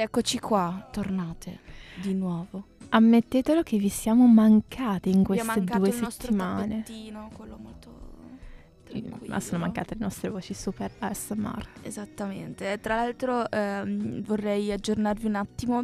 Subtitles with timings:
[0.00, 1.60] eccoci qua, tornate
[2.00, 2.64] di nuovo.
[2.88, 6.82] Ammettetelo che vi siamo mancate in Vi è queste mancato due il nostro settimane.
[6.82, 7.56] tappettino, quello
[8.94, 9.40] molto Ma tranquillo.
[9.40, 11.66] sono mancate le nostre voci super ASMR.
[11.82, 12.78] Esattamente.
[12.80, 15.82] Tra l'altro ehm, vorrei aggiornarvi un attimo.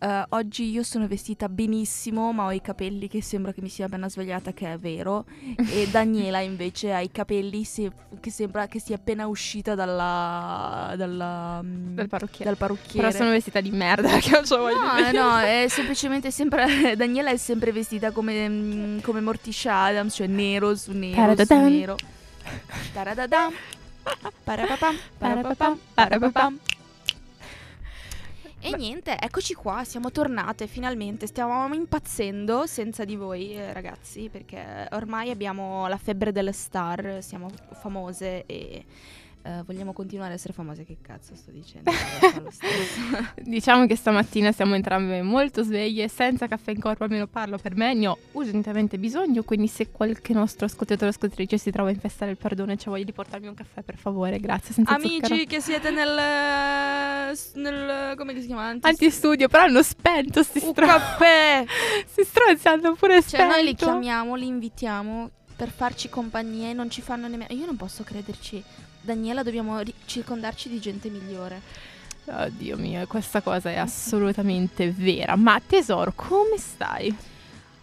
[0.00, 3.86] Eh, oggi io sono vestita benissimo, ma ho i capelli che sembra che mi sia
[3.86, 5.24] appena svegliata, che è vero.
[5.70, 11.60] E Daniela invece ha i capelli se- che sembra che sia appena uscita dalla, dalla,
[11.62, 12.44] mm, Dal parrucchiere.
[12.44, 13.06] dal parrucchiere.
[13.08, 16.94] Però sono vestita di merda perché non c'ho voglia di No, no, è semplicemente sempre.
[16.96, 21.96] Daniela è sempre vestita come, mm, come Morticia Adams, cioè nero su nero su nero.
[22.92, 23.52] Taradadam.
[24.44, 26.58] Parapapam, parapapam, Parapapam.
[28.60, 31.26] E niente, eccoci qua, siamo tornate finalmente.
[31.26, 37.50] Stiamo impazzendo senza di voi, eh, ragazzi, perché ormai abbiamo la febbre delle star, siamo
[37.74, 38.84] famose e
[39.48, 40.84] eh, vogliamo continuare a essere famose.
[40.84, 41.90] Che cazzo sto dicendo?
[43.40, 47.94] Diciamo che stamattina siamo entrambe molto sveglie, senza caffè in corpo, almeno parlo per me,
[47.94, 52.26] ne ho urgentemente bisogno, quindi se qualche nostro ascoltatore o ascoltatrice si trova in festa
[52.26, 55.44] del perdono e c'è voglia di portarmi un caffè, per favore, grazie, senza Amici zucchero.
[55.46, 58.66] che siete nel, nel come si chiama?
[58.66, 60.92] Antis- Antistudio, però hanno spento sti Un stronzi.
[60.92, 61.64] caffè!
[62.06, 63.54] Sti stronzi hanno pure Cioè spento.
[63.54, 67.52] noi li chiamiamo, li invitiamo per farci compagnia e non ci fanno nemmeno...
[67.54, 68.62] Io non posso crederci.
[69.08, 71.62] Daniela, dobbiamo ri- circondarci di gente migliore.
[72.26, 75.34] Oddio mio, questa cosa è assolutamente vera.
[75.34, 77.16] Ma tesoro, come stai?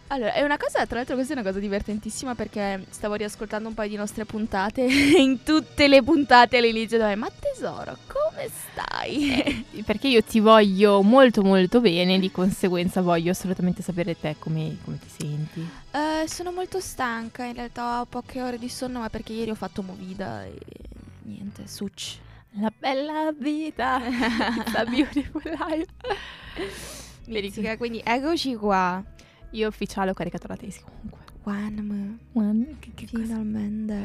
[0.09, 3.73] Allora, è una cosa, tra l'altro questa è una cosa divertentissima perché stavo riascoltando un
[3.73, 9.65] paio di nostre puntate e in tutte le puntate all'inizio dove ma tesoro, come stai?
[9.83, 14.99] Perché io ti voglio molto molto bene, di conseguenza voglio assolutamente sapere te come, come
[14.99, 15.67] ti senti.
[15.89, 19.55] Eh, sono molto stanca, in realtà ho poche ore di sonno ma perché ieri ho
[19.55, 20.53] fatto movida e
[21.25, 22.19] niente, succi.
[22.57, 23.99] La bella vita,
[24.73, 25.91] la beautiful life.
[27.25, 29.03] Mizzica, quindi eccoci qua.
[29.51, 31.24] Io ufficiale ho caricato la tesi comunque.
[31.47, 33.95] One Guarda, che, che cosa- finalmente.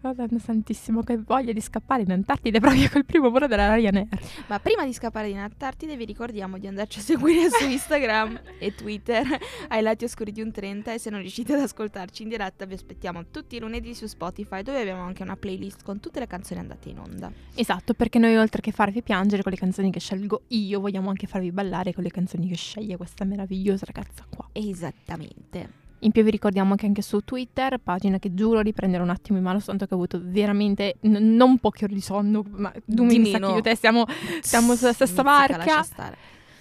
[0.00, 4.08] Madonna santissimo, che voglia di scappare in Antartide proprio col primo volo della Ryanair.
[4.46, 8.74] Ma prima di scappare in Antartide vi ricordiamo di andarci a seguire su Instagram e
[8.74, 9.26] Twitter
[9.68, 12.74] ai lati oscuri di un 30 e se non riuscite ad ascoltarci in diretta vi
[12.74, 16.60] aspettiamo tutti i lunedì su Spotify dove abbiamo anche una playlist con tutte le canzoni
[16.60, 17.32] andate in onda.
[17.54, 21.26] Esatto, perché noi oltre che farvi piangere con le canzoni che scelgo io, vogliamo anche
[21.26, 24.48] farvi ballare con le canzoni che sceglie questa meravigliosa ragazza qua.
[24.52, 25.81] Esattamente.
[26.04, 29.44] In più vi ricordiamo che anche su Twitter, pagina che giuro riprenderò un attimo in
[29.44, 33.38] mano, tanto che ho avuto veramente n- non poche ore di sonno, ma Di sa
[33.38, 34.04] che io e te siamo,
[34.40, 35.84] siamo sulla stessa barca.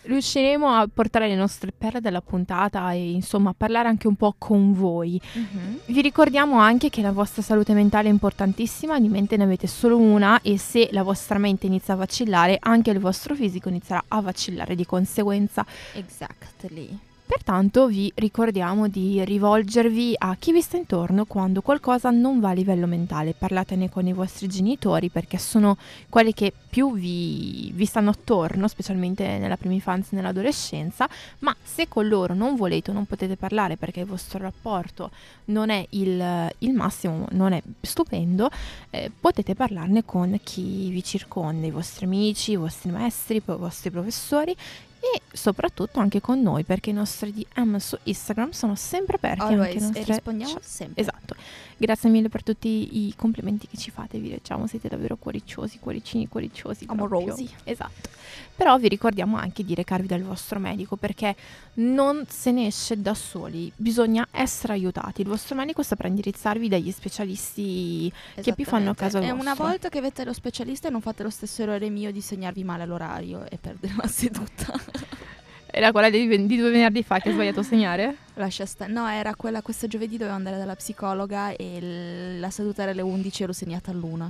[0.03, 4.33] Riusciremo a portare le nostre perle della puntata e insomma a parlare anche un po'
[4.37, 5.21] con voi.
[5.33, 5.79] Mhm.
[5.85, 9.97] Vi ricordiamo anche che la vostra salute mentale è importantissima, di mente ne avete solo
[9.97, 14.21] una e se la vostra mente inizia a vacillare, anche il vostro fisico inizierà a
[14.21, 15.63] vacillare di conseguenza.
[15.93, 17.09] Exactly.
[17.31, 22.53] Pertanto vi ricordiamo di rivolgervi a chi vi sta intorno quando qualcosa non va a
[22.53, 23.33] livello mentale.
[23.33, 25.77] Parlatene con i vostri genitori perché sono
[26.09, 31.07] quelli che più vi, vi stanno attorno, specialmente nella prima infanzia e nell'adolescenza,
[31.39, 35.11] ma se con loro non volete o non potete parlare perché il vostro rapporto
[35.45, 38.49] non è il, il massimo, non è stupendo,
[38.89, 43.89] eh, potete parlarne con chi vi circonda, i vostri amici, i vostri maestri, i vostri
[43.89, 44.53] professori
[45.01, 49.53] e soprattutto anche con noi perché i nostri DM su Instagram sono sempre aperti anche
[49.55, 49.81] Always.
[49.81, 50.63] nostri E rispondiamo chat.
[50.63, 51.01] sempre.
[51.01, 51.35] Esatto,
[51.81, 56.27] grazie mille per tutti i complimenti che ci fate, vi leggiamo, siete davvero cuoriciosi, cuoricini,
[56.27, 56.85] cuoriciosi.
[56.85, 57.17] proprio.
[57.17, 57.49] Amorosi.
[57.63, 58.09] Esatto.
[58.55, 61.35] Però vi ricordiamo anche di recarvi dal vostro medico perché
[61.75, 65.21] non se ne esce da soli, bisogna essere aiutati.
[65.21, 69.89] Il vostro medico saprà indirizzarvi dagli specialisti che più fanno caso al E una volta
[69.89, 73.57] che avete lo specialista non fate lo stesso errore mio di segnarvi male l'orario e
[73.57, 74.79] perdere la seduta.
[75.73, 78.17] Era quella di, di due venerdì fa che hai sbagliato a segnare?
[78.33, 78.91] Lascia stare.
[78.91, 83.01] No, era quella questo giovedì dovevo andare dalla psicologa e l- la seduta era alle
[83.01, 84.29] 11 ero segnata all'una.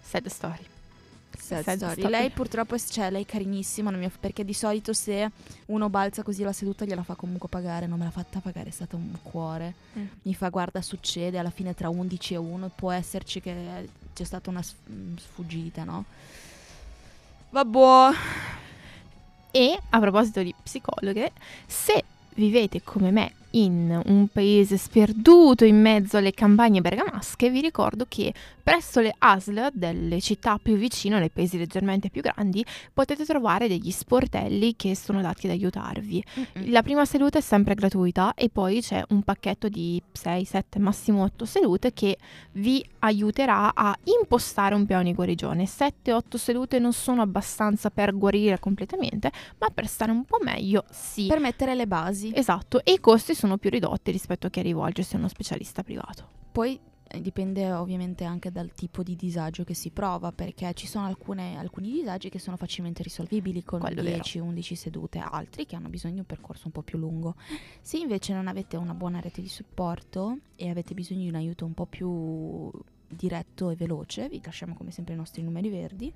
[0.00, 0.64] Sad story.
[1.36, 1.92] Sad Sad story.
[1.94, 2.10] story.
[2.10, 5.28] Lei purtroppo è, cioè, lei è carinissima, non mi off- perché di solito se
[5.66, 8.72] uno balza così la seduta gliela fa comunque pagare, non me l'ha fatta pagare, è
[8.72, 9.74] stato un cuore.
[9.98, 10.04] Mm.
[10.22, 14.48] Mi fa guarda succede, alla fine tra 11 e 1 può esserci che c'è stata
[14.48, 16.04] una mm, sfuggita, no?
[17.50, 18.16] Vabbè.
[19.52, 21.30] E a proposito di psicologhe,
[21.66, 22.04] se
[22.34, 28.32] vivete come me in un paese sperduto in mezzo alle campagne bergamasche, vi ricordo che
[28.62, 33.90] presso le ASL delle città più vicine, nei paesi leggermente più grandi, potete trovare degli
[33.90, 36.24] sportelli che sono dati ad aiutarvi.
[36.38, 36.70] Mm-mm.
[36.70, 41.24] La prima seduta è sempre gratuita e poi c'è un pacchetto di 6, 7, massimo
[41.24, 42.18] 8 sedute che
[42.52, 45.64] vi aiuterà a impostare un piano di guarigione.
[45.64, 51.26] 7-8 sedute non sono abbastanza per guarire completamente, ma per stare un po' meglio sì.
[51.26, 52.30] Per mettere le basi.
[52.34, 56.28] Esatto, e i costi sono più ridotti rispetto a chi rivolgersi a uno specialista privato.
[56.52, 56.78] Poi
[57.12, 61.58] eh, dipende ovviamente anche dal tipo di disagio che si prova, perché ci sono alcune-
[61.58, 64.22] alcuni disagi che sono facilmente risolvibili con Quello è vero.
[64.22, 67.34] 10-11 sedute, altri che hanno bisogno di un percorso un po' più lungo.
[67.82, 71.66] Se invece non avete una buona rete di supporto e avete bisogno di un aiuto
[71.66, 72.70] un po' più
[73.06, 76.10] diretto e veloce, vi lasciamo come sempre i nostri numeri verdi.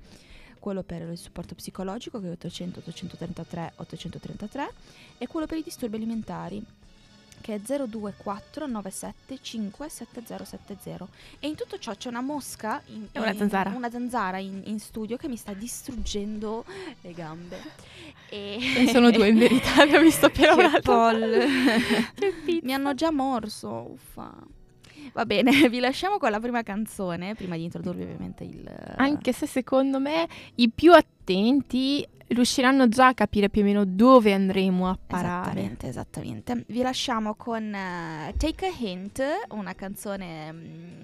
[0.59, 4.73] Quello per il supporto psicologico che è 800 833 833
[5.19, 6.65] e quello per i disturbi alimentari
[7.47, 11.07] che è 024 97 5 7070
[11.39, 13.71] e in tutto ciò c'è una mosca in, una in- zanzara.
[13.71, 16.65] una zanzara in, in studio che mi sta distruggendo
[17.03, 17.61] le gambe.
[18.29, 21.47] E Ne sono due in verità, ho visto appena Che.
[22.19, 24.35] Che mi hanno già morso uffa
[25.13, 28.65] va bene vi lasciamo con la prima canzone prima di introdurvi ovviamente il
[28.97, 34.33] Anche se secondo me i più attenti riusciranno già a capire più o meno dove
[34.33, 35.61] andremo a parare.
[35.61, 36.65] Esattamente, esattamente.
[36.69, 41.01] Vi lasciamo con eh, Take a Hint, una canzone mm,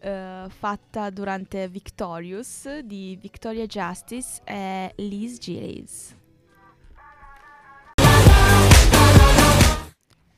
[0.00, 6.16] eh, fatta durante Victorious di Victoria Justice e Liz Gillies.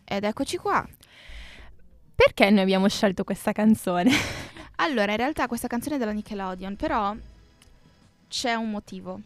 [0.05, 0.87] Ed eccoci qua.
[2.15, 4.11] Perché noi abbiamo scelto questa canzone?
[4.77, 7.15] Allora, in realtà questa canzone è della Nickelodeon, però
[8.29, 9.21] c'è un motivo.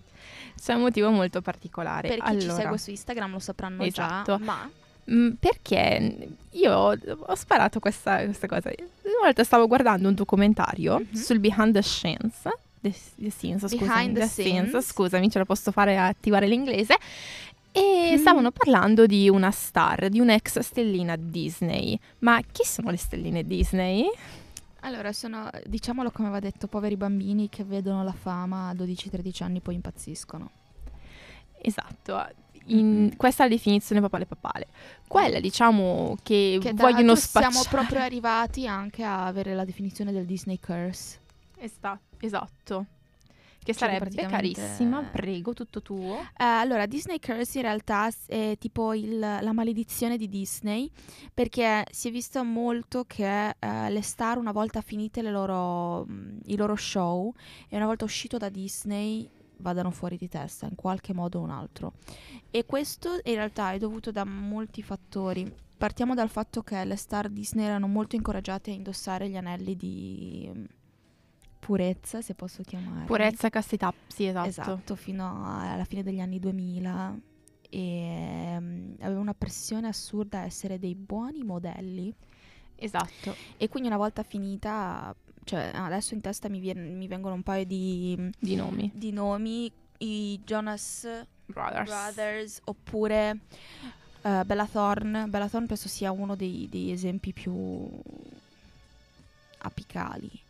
[0.61, 2.09] C'è un motivo molto particolare.
[2.09, 4.37] Per chi ci Allora, segue su Instagram lo sapranno Esatto.
[4.37, 4.69] già, ma
[5.11, 8.69] mm, perché io ho, sparato questa, questa cosa.
[8.69, 11.15] Una volta stavo guardando un documentario Mhm.
[11.15, 12.43] sul behind the scenes.
[12.81, 14.87] The, the scenes, scusami, Behind the the scenes, scenes.
[14.91, 16.99] scusami, ce la posso fare attivare l'inglese.
[17.77, 18.19] E Mm.
[18.19, 21.99] stavano parlando di una star, di un'ex stellina Disney.
[22.21, 24.09] Ma chi sono le stelline Disney?
[24.81, 29.61] Allora, sono, diciamolo come aveva detto, poveri bambini che vedono la fama a 12-13 anni
[29.61, 30.51] poi impazziscono.
[31.61, 32.25] Esatto.
[32.69, 33.17] In- Mm-mm.
[33.17, 34.67] Questa è la definizione papale papale.
[35.07, 37.53] Quella, diciamo, che, Che vogliono l'altro spacciare.
[37.53, 41.19] siamo proprio arrivati anche a avere la definizione del Disney Curse.
[41.59, 42.87] Esa- esatto.
[43.73, 46.19] Che sarebbe praticamente- carissima, prego, tutto tuo.
[46.37, 50.91] Eh, allora, Disney Curse in realtà è tipo il- la maledizione di Disney,
[51.35, 56.41] perché si è visto molto che eh, le star una volta finite le loro, mh,
[56.47, 57.33] i loro show
[57.69, 59.29] e una volta uscito da Disney
[59.59, 61.95] vadano fuori di testa in qualche modo o un altro.
[62.51, 65.51] E questo in realtà è dovuto da molti fattori.
[65.79, 70.51] Partiamo dal fatto che le star Disney erano molto incoraggiate a indossare gli anelli di
[70.55, 70.65] mh,
[71.67, 73.07] purezza, se posso chiamare.
[73.07, 74.47] Purezza e castità, sì, esatto.
[74.49, 77.19] Esatto, fino alla fine degli anni 2000
[77.69, 82.15] e mm, aveva una pressione assurda a essere dei buoni modelli
[82.77, 83.35] Esatto.
[83.57, 87.65] e quindi una volta finita, cioè adesso in testa mi, vien- mi vengono un paio
[87.65, 88.89] di, Di nomi.
[88.95, 89.69] di nomi,
[89.99, 91.09] i Jonas
[91.47, 91.91] Brothers.
[91.91, 93.41] Brothers oppure
[94.23, 95.27] eh, Bella Thorne.
[95.27, 97.91] Bella Thorne penso sia uno dei, degli esempi più
[99.59, 100.45] apicali.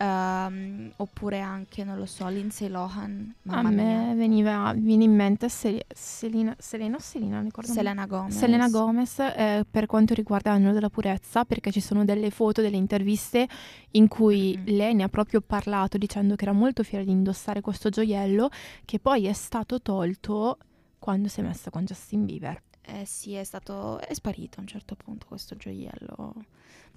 [0.00, 4.14] Ehm, oppure anche, non lo so, Lindsay Lohan, A me mia.
[4.14, 7.72] veniva, viene in mente Sel- Selena, Selena Selena, ricordo.
[7.72, 8.36] Selena Gomez.
[8.36, 12.76] Selena Gomez eh, per quanto riguarda l'anno della purezza, perché ci sono delle foto, delle
[12.76, 13.48] interviste
[13.92, 14.66] in cui Mm.
[14.66, 18.50] lei ne ha proprio parlato dicendo che era molto fiera di indossare questo gioiello
[18.84, 20.58] che poi è stato tolto
[21.00, 22.62] quando si è messa con Justin Bieber.
[22.82, 23.98] Eh sì, è stato...
[24.00, 26.34] è sparito a un certo punto questo gioiello.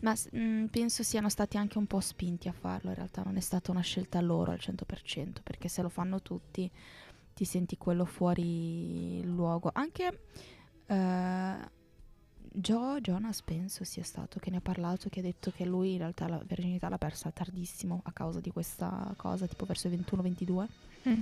[0.02, 3.38] Ma s- mm, penso siano stati anche un po' spinti a farlo, in realtà non
[3.38, 6.70] è stata una scelta loro al 100%, perché se lo fanno tutti
[7.34, 9.70] ti senti quello fuori luogo.
[9.74, 10.20] Anche
[10.86, 11.56] eh,
[12.54, 16.00] Joe Jonas penso sia stato che ne ha parlato, che ha detto che lui in
[16.00, 20.68] realtà la verginità l'ha persa tardissimo a causa di questa cosa, tipo verso i 21-22.
[21.08, 21.22] Mm.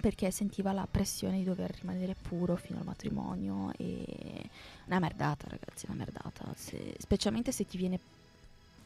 [0.00, 4.04] Perché sentiva la pressione di dover rimanere puro fino al matrimonio e
[4.86, 7.98] una merdata ragazzi, una merdata, Se- specialmente se ti viene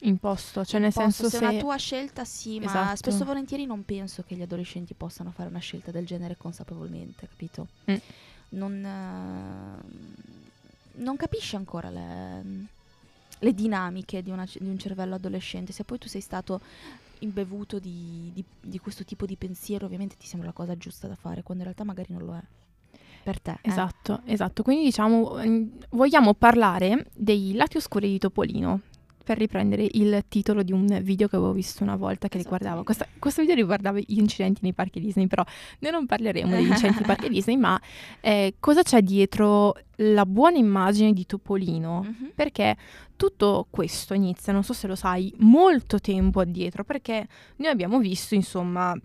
[0.03, 1.29] Imposto, cioè nel imposto.
[1.29, 2.97] senso se è una tua scelta sì, ma Esatto.
[2.97, 7.29] spesso e volentieri non penso che gli adolescenti possano fare una scelta del genere consapevolmente,
[7.29, 7.67] capito?
[7.91, 7.97] Mm.
[8.51, 12.43] Non, eh, non capisci ancora le,
[13.41, 16.63] le dinamiche di, una- di un cervello adolescente, se poi tu sei stato
[17.21, 21.15] imbevuto di, di- di questo tipo di pensiero, ovviamente ti sembra la cosa giusta da
[21.15, 22.43] fare, quando in realtà magari non lo è.
[23.23, 23.53] per te.
[23.63, 23.69] eh.
[23.69, 24.63] Esatto, esatto.
[24.63, 28.81] Quindi diciamo, mm, vogliamo parlare dei lati oscuri di Topolino.
[29.31, 33.07] Per riprendere il titolo di un video che avevo visto una volta che riguardava questa-
[33.21, 35.45] questo video riguardava gli incidenti nei parchi Disney, però
[35.79, 37.81] noi non parleremo degli incidenti nei parchi Disney, ma
[38.21, 42.03] eh, cosa c'è dietro la buona immagine di Topolino?
[42.03, 42.33] Mhm.
[42.35, 42.77] Perché
[43.15, 48.35] tutto questo inizia, non so se lo sai, molto tempo addietro, perché noi abbiamo visto,
[48.35, 48.99] insomma,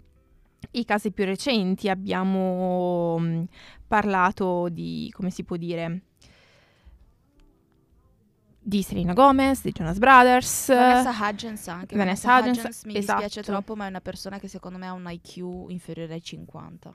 [0.71, 3.45] i casi più recenti, abbiamo mh,
[3.87, 6.01] parlato di, come si può dire,
[8.67, 10.67] di Selena Gomez, di Jonas Brothers.
[10.67, 11.95] Vanessa Hudgens anche.
[11.95, 13.51] Vanessa Hudgens, mi dispiace esatto.
[13.51, 16.89] troppo, ma è una persona che secondo me ha un IQ inferiore ai 50.
[16.89, 16.93] È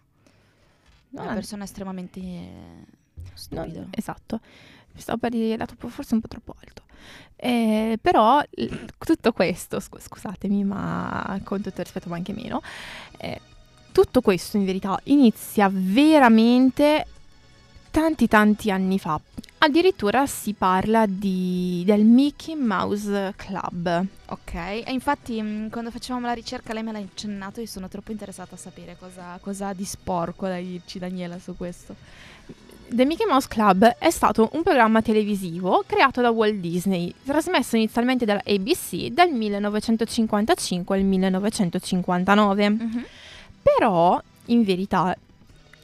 [1.11, 2.85] No, una persona estremamente eh,
[3.15, 3.87] no, stupida.
[3.91, 4.41] esatto,
[4.95, 6.83] stavo per dire dato forse un po' troppo alto.
[7.37, 8.43] Eh, però
[8.99, 12.61] tutto questo, scu- scusatemi, ma con tutto il rispetto, ma anche meno,
[13.19, 13.41] eh,
[13.93, 17.07] tutto questo in verità inizia veramente
[17.91, 19.21] tanti tanti anni fa.
[19.63, 24.05] Addirittura si parla di- del Mickey Mouse Club.
[24.27, 28.11] Ok, e infatti mh, quando facevamo la ricerca lei me l'ha accennato e sono troppo
[28.13, 31.95] interessata a sapere cosa, cosa ha di sporco da dirci Daniela su questo.
[32.93, 38.25] The Mickey Mouse Club è stato un programma televisivo creato da Walt Disney, trasmesso inizialmente
[38.25, 42.77] dalla ABC dal 1955 al 1959.
[43.63, 45.17] Però, in verità,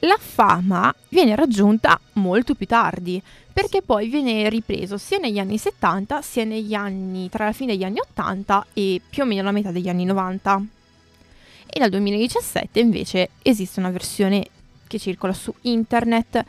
[0.07, 3.21] la fama viene raggiunta molto più tardi,
[3.53, 7.85] perché poi viene ripreso sia negli anni 70 sia negli anni tra la fine degli
[7.85, 10.65] anni 80 e più o meno la metà degli anni 90.
[11.67, 14.47] E dal 2017 invece esiste una versione
[14.87, 16.45] che circola su internet.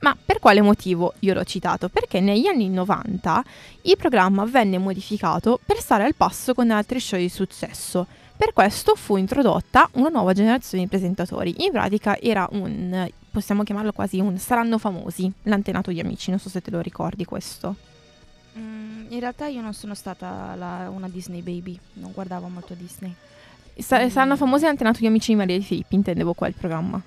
[0.00, 1.88] Ma per quale motivo io l'ho citato?
[1.88, 3.44] Perché negli anni 90
[3.82, 8.06] il programma venne modificato per stare al passo con altri show di successo.
[8.40, 11.62] Per questo fu introdotta una nuova generazione di presentatori.
[11.62, 16.48] In pratica era un, possiamo chiamarlo quasi un saranno famosi, l'antenato di amici, non so
[16.48, 17.74] se te lo ricordi questo.
[18.58, 23.14] Mm, in realtà io non sono stata la- una Disney baby, non guardavo molto Disney.
[23.76, 26.98] Sa- saranno famosi l'antenato di amici di Maria di Filippi, intendevo qua il programma.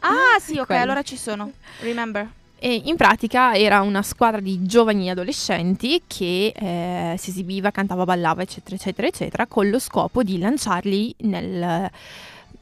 [0.00, 0.82] Ah sì, ok, quello.
[0.82, 1.52] allora ci sono.
[1.82, 2.28] Remember.
[2.64, 8.42] E in pratica era una squadra di giovani adolescenti che eh, si esibiva, cantava, ballava,
[8.42, 11.90] eccetera, eccetera, eccetera, con lo scopo di lanciarli nel-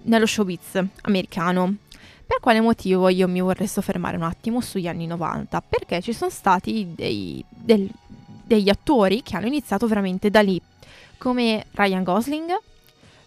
[0.04, 1.74] nello showbiz americano.
[2.26, 5.60] Per quale motivo io mi vorrei soffermare un attimo sugli anni 90?
[5.60, 7.90] Perché ci sono stati dei- del-
[8.46, 10.58] degli attori che hanno iniziato veramente da lì,
[11.18, 12.58] come Ryan Gosling,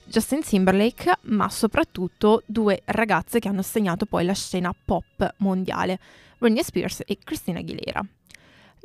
[0.05, 5.99] Justin Timberlake, ma soprattutto due ragazze che hanno segnato poi la scena pop mondiale.
[6.37, 8.05] Britney Spears e Christina Aguilera.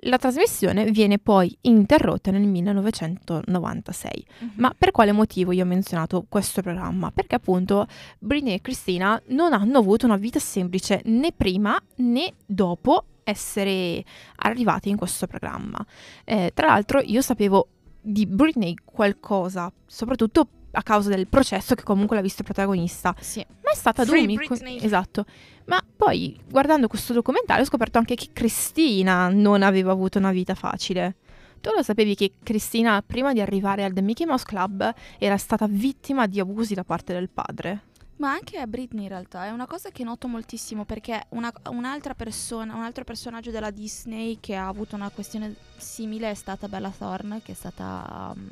[0.02, 4.26] La trasmissione viene poi interrotta nel 1996.
[4.54, 7.10] Ma per quale motivo io ho menzionato questo programma?
[7.10, 7.87] Perché appunto
[8.20, 14.04] Britney e Christina non hanno avuto una vita semplice né prima né dopo essere
[14.37, 15.84] arrivate in questo programma.
[16.25, 17.68] Eh, tra l'altro io sapevo
[18.00, 23.14] di Britney qualcosa, soprattutto a causa del processo che comunque l'ha visto protagonista.
[23.20, 23.44] Sì.
[23.62, 24.37] Ma è stata Free Dumi.
[24.37, 24.82] Britney.
[24.82, 25.25] Esatto.
[25.66, 30.54] Ma poi, guardando questo documentario, ho scoperto anche che Cristina non aveva avuto una vita
[30.54, 31.16] facile.
[31.60, 35.66] Tu lo sapevi che Cristina, prima di arrivare al The Mickey Mouse Club, era stata
[35.68, 37.82] vittima di abusi da parte del padre?
[38.16, 42.14] Ma anche a Britney in realtà è una cosa che noto moltissimo perché una- un'altra
[42.14, 46.92] persona, un altro personaggio della Disney che ha avuto una questione simile è stata Bella
[46.96, 48.48] Thorne che è stata um,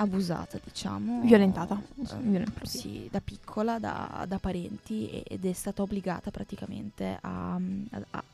[0.00, 1.20] abusata diciamo.
[1.22, 1.80] Violentata.
[2.00, 8.24] Eh, sì, da piccola, da, da parenti ed è stata obbligata praticamente a, a- a-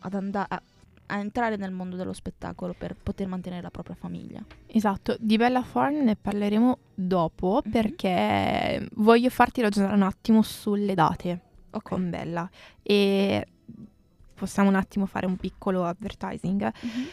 [0.00, 0.62] ad andare a,
[1.18, 4.42] entrare nel mondo dello spettacolo per poter mantenere la propria famiglia.
[4.66, 7.70] Esatto, di Bella Thorne ne parleremo dopo Mhm.
[7.70, 11.40] perché voglio farti ragionare un attimo sulle date
[11.70, 11.82] Ok.
[11.88, 12.48] con Bella
[12.82, 13.46] e
[14.34, 16.62] possiamo un attimo fare un piccolo advertising.
[16.82, 17.06] Mhm.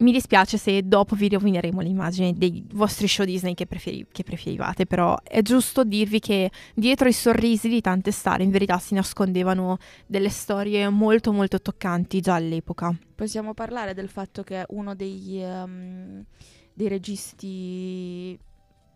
[0.00, 4.86] Mi dispiace se dopo vi rovineremo l'immagine dei vostri show Disney che, preferi- che preferivate,
[4.86, 9.76] però è giusto dirvi che dietro i sorrisi di tante star in verità si nascondevano
[10.06, 12.96] delle storie molto molto toccanti già all'epoca.
[13.14, 16.24] Possiamo parlare del fatto che uno degli, ehm,
[16.72, 18.38] dei registi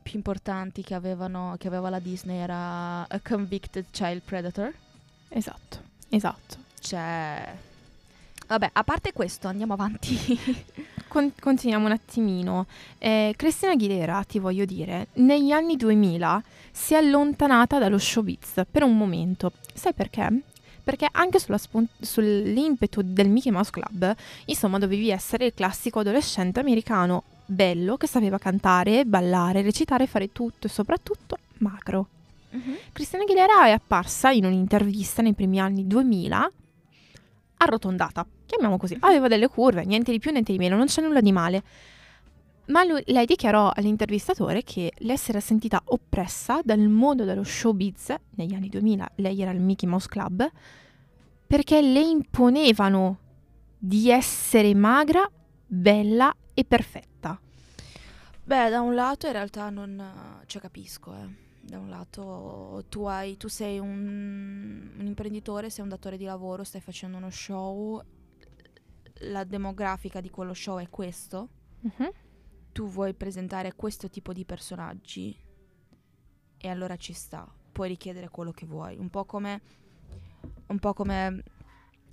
[0.03, 4.73] più importanti che, avevano, che aveva la Disney era A Convicted Child Predator.
[5.29, 6.57] Esatto, esatto.
[6.81, 7.73] Cioè...
[8.47, 10.17] Vabbè, a parte questo, andiamo avanti.
[11.15, 12.67] Con- continuiamo un attimino.
[12.99, 16.43] Eh, Cristina Aguilera, ti voglio dire, negli anni 2000
[16.73, 19.53] si è allontanata dallo showbiz per un momento.
[19.73, 20.41] Sai perché?
[20.83, 24.13] Perché anche sulla spon- sull'impeto del Mickey Mouse Club,
[24.47, 30.67] insomma, dovevi essere il classico adolescente americano bello che sapeva cantare, ballare, recitare, fare tutto
[30.67, 32.09] e soprattutto magro.
[32.51, 32.77] Mhm.
[32.93, 36.51] Christina Aguilera è apparsa in un'intervista nei primi anni 2000
[37.65, 38.97] arrotondata, chiamiamo così.
[39.01, 41.63] Aveva delle curve, niente di più, niente di meno, non c'è nulla di male.
[42.67, 48.69] Ma lui- lei dichiarò all'intervistatore che l'essere sentita oppressa dal mondo dello showbiz negli anni
[48.69, 50.51] 2000, lei era il Mickey Mouse Club,
[51.47, 53.19] perché le imponevano
[53.77, 55.31] di essere magra,
[55.67, 57.39] bella e perfetta.
[58.45, 60.03] Beh, da un lato in realtà non...
[60.47, 61.44] cioè capisco, eh.
[61.67, 66.63] Da un lato tu, hai, tu sei un, un imprenditore, sei un datore di lavoro,
[66.63, 68.03] stai facendo uno show,
[69.21, 71.49] la demografica di quello show è questo,
[72.73, 75.37] tu vuoi presentare questo tipo di personaggi
[76.59, 79.61] e allora ci sta, puoi richiedere quello che vuoi, un po' come,
[80.67, 81.43] un po' come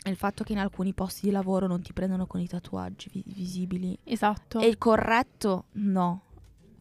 [0.06, 3.24] il fatto che in alcuni posti di lavoro non ti prendono con i tatuaggi vi-
[3.28, 3.98] visibili.
[4.04, 4.60] Esatto.
[4.60, 5.66] È il corretto?
[5.74, 6.24] No.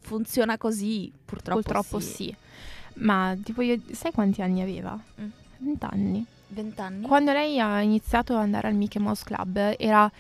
[0.01, 2.13] Funziona così, purtroppo, Purtroppo sì.
[2.15, 2.37] sì.
[2.95, 4.99] Ma tipo io, sai quanti anni aveva?
[5.21, 5.29] Mm.
[5.59, 6.27] 20 anni.
[6.53, 7.07] Vent'anni?
[7.07, 10.11] Quando lei ha iniziato ad andare al Mickey Mouse Club era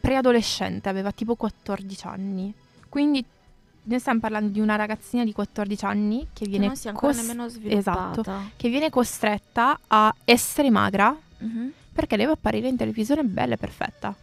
[0.00, 2.52] preadolescente, aveva tipo 14 anni.
[2.88, 3.24] Quindi
[3.84, 6.92] noi stiamo parlando di una ragazzina di 14 anni che Che viene, non si è
[6.92, 8.22] cos- nemmeno esatto,
[8.56, 11.72] che viene costretta a essere magra Mhm.
[11.94, 14.14] perché deve apparire in televisione bella e perfetta.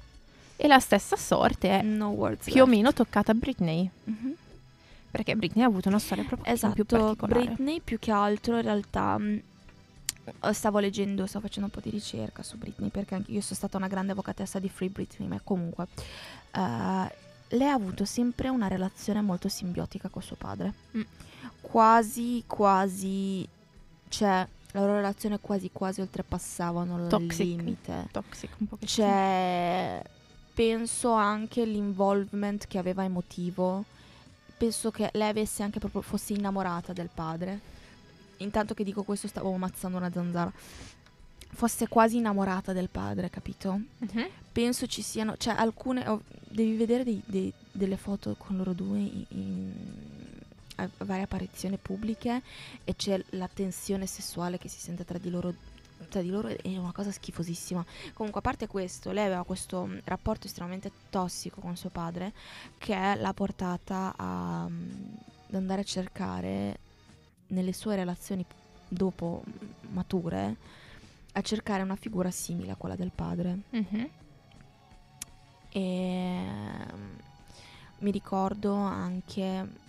[0.55, 2.67] E la stessa sorte è No più o left.
[2.67, 4.33] meno toccata a Britney, Mhm.
[5.09, 7.45] Perché Britney ha avuto una storia proprio Esatto, più particolare.
[7.45, 9.41] Britney più che altro in realtà mh,
[10.41, 13.55] eh, stavo leggendo, stavo facendo un po' di ricerca su Britney perché anche io sono
[13.55, 15.87] stata una grande avvocatessa di Free Britney, ma comunque
[16.51, 17.15] eh,
[17.49, 20.73] lei ha avuto sempre una relazione molto simbiotica con suo padre.
[20.97, 21.01] Mm.
[21.61, 23.47] Quasi, quasi,
[24.09, 28.09] cioè la loro relazione quasi quasi oltrepassavano il limite.
[28.11, 29.07] Toxic un pochettino.
[29.07, 30.03] C'è,
[30.53, 33.85] penso anche l'involvement che aveva emotivo.
[34.57, 37.59] Penso che lei avesse anche proprio, fosse innamorata del padre.
[38.37, 40.51] Intanto che dico questo stavo ammazzando una zanzara.
[41.49, 43.79] Fosse quasi innamorata del padre, capito?
[43.99, 44.27] Mhm.
[44.51, 48.97] Penso ci siano, cioè alcune, oh, devi vedere dei- dei- delle foto con loro due
[48.99, 49.73] in, in-
[50.75, 52.41] a varie apparizioni pubbliche
[52.83, 55.53] e c'è la tensione sessuale che si sente tra di loro,
[56.09, 57.85] tra di loro è una cosa schifosissima.
[58.13, 62.33] Comunque, a parte questo, lei aveva questo mm, rapporto estremamente tossico con suo padre
[62.77, 64.91] che l'ha portata a, mm,
[65.49, 66.79] ad andare a cercare
[67.47, 68.45] nelle sue relazioni
[68.87, 70.55] dopo mm, mature
[71.33, 73.59] a cercare una figura simile a quella del padre.
[73.69, 74.09] Mhm.
[75.69, 76.41] E
[76.95, 77.15] mm,
[77.99, 79.85] mi ricordo anche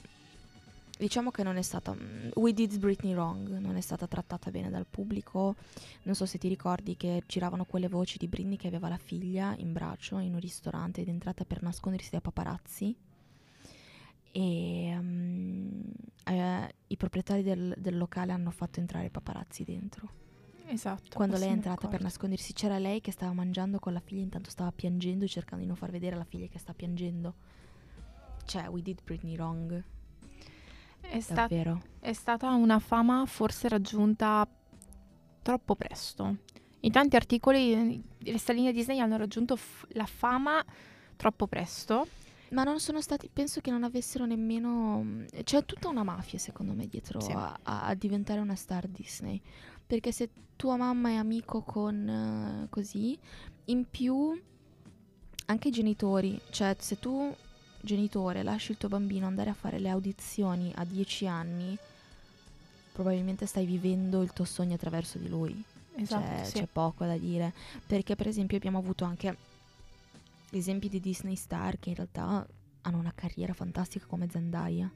[0.99, 4.69] diciamo che non è stata mm, We Did Britney Wrong, non è stata trattata bene
[4.69, 5.55] dal pubblico.
[6.03, 9.55] Non so se ti ricordi che giravano quelle voci di Britney che aveva la figlia
[9.57, 12.97] in braccio in un ristorante ed è entrata per nascondersi dai paparazzi.
[14.31, 15.81] E mm,
[16.25, 20.27] eh, i proprietari del, del locale hanno fatto entrare i paparazzi dentro.
[20.67, 21.17] Esatto.
[21.17, 22.05] Quando lei è entrata per ricordo.
[22.05, 25.77] nascondersi, c'era lei che stava mangiando con la figlia, intanto stava piangendo, cercando di non
[25.77, 27.35] far vedere la figlia che sta piangendo.
[28.45, 29.83] Cioè, we did Britney wrong,
[31.09, 31.81] È, sta- davvero.
[32.01, 34.47] è stata una fama forse raggiunta
[35.43, 36.37] troppo presto.
[36.81, 40.65] In tanti articoli eh, le stelline Disney hanno raggiunto f- la fama
[41.17, 42.07] troppo presto.
[42.51, 45.25] Ma non sono stati, penso che non avessero nemmeno...
[45.45, 47.33] C'è tutta una mafia, secondo me, dietro Sì.
[47.33, 49.39] a, a- diventare una star Disney.
[49.87, 53.19] Perché se tua mamma è amico con eh, così,
[53.67, 54.41] in più
[55.47, 57.35] anche i genitori, cioè se tu
[57.81, 61.79] genitore lasci il tuo bambino andare a fare le audizioni a 10 anni,
[62.93, 65.63] probabilmente stai vivendo il tuo sogno attraverso di lui.
[65.95, 66.53] Esatto, C'è, sì.
[66.59, 67.53] c'è poco da dire.
[67.87, 69.37] Perché, per esempio, abbiamo avuto anche
[70.51, 72.47] esempi di Disney star che in realtà
[72.83, 74.91] hanno una carriera fantastica come Zendaya.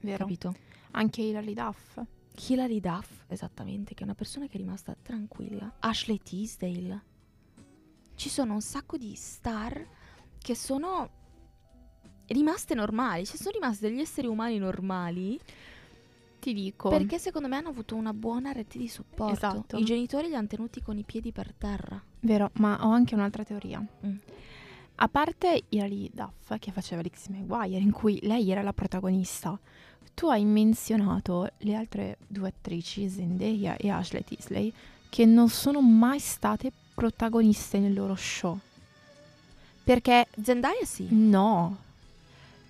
[0.00, 0.18] Vero.
[0.18, 0.54] Capito?
[0.92, 2.00] Anche Hilary Duff.
[2.48, 5.72] Hilary Duff, esattamente, che è una persona che è rimasta tranquilla.
[5.80, 7.02] Ashley Tisdale.
[8.14, 9.84] Ci sono un sacco di star
[10.38, 11.10] che sono
[12.28, 13.26] rimaste normali.
[13.26, 15.38] Ci sono rimasti degli esseri umani normali
[16.38, 16.88] Ti dico.
[16.88, 19.34] perché secondo me hanno avuto una buona rete di supporto.
[19.34, 19.76] Esatto.
[19.76, 22.00] I genitori li hanno tenuti con i piedi per terra.
[22.20, 23.84] Vero, ma ho anche un'altra teoria.
[24.06, 24.16] Mm.
[24.96, 29.58] A parte Hilary Duff che faceva Lizzie McGuire, in cui lei era la protagonista,
[30.14, 34.72] tu hai menzionato le altre due attrici, Zendaya e Ashley Tisley,
[35.10, 38.58] che non sono mai state protagoniste nel loro show.
[39.84, 41.08] Perché Zendaya sì.
[41.10, 41.84] no.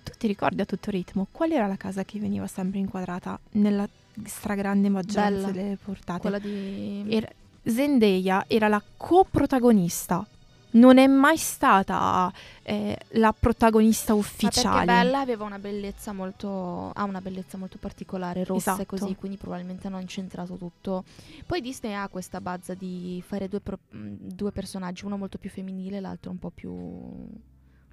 [0.09, 3.87] Tu ti ricordi a tutto ritmo qual era la casa che veniva sempre inquadrata nella
[4.25, 5.51] stragrande maggioranza Bella.
[5.51, 6.19] delle portate?
[6.21, 7.05] Quella di...
[7.09, 7.29] Era-
[7.63, 10.25] Zendaya era la coprotagonista.
[10.71, 12.31] non è mai stata
[12.63, 14.85] eh, la protagonista Ma ufficiale.
[14.85, 16.91] perché Bella aveva una bellezza molto.
[16.93, 18.97] ha una bellezza molto particolare, rossa e Esatto.
[18.97, 21.03] così, quindi probabilmente hanno incentrato tutto.
[21.45, 25.97] Poi Disney ha questa bazza di fare due, pro- due personaggi, uno molto più femminile
[25.97, 26.71] e l'altro un po' più.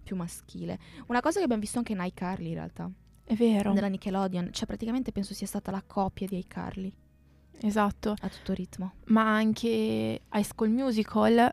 [0.05, 0.79] Più maschile.
[1.09, 2.89] Una cosa che abbiamo visto anche in iCarly in realtà,
[3.25, 4.51] È vero, della Nickelodeon.
[4.53, 6.93] Cioè, praticamente penso sia stata la coppia di iCarly
[7.63, 8.15] esatto.
[8.21, 8.93] a tutto ritmo.
[9.07, 11.53] Ma anche High School Musical,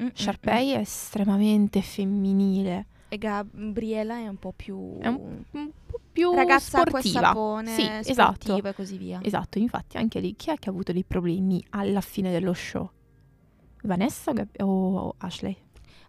[0.00, 2.86] Mm, Sharpay è estremamente femminile.
[2.86, 2.94] mm.
[3.08, 4.98] E Gabriela è un po' più.
[5.00, 7.20] È un Un po' più ragazza sportiva.
[7.20, 8.56] sapone, Sì, esatto.
[8.62, 9.20] e così via.
[9.22, 12.90] Esatto, infatti anche lì chi è che ha avuto dei problemi alla fine dello show?
[13.84, 15.56] Vanessa o Gab- o Ashley?